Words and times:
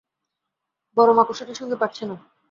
বড় 0.97 1.11
মাকড়সাটার 1.13 1.55
সঙ্গে 1.55 1.75
পারছে 1.75 2.03
না। 2.05 2.15